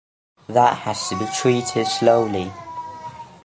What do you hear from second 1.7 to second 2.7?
slowly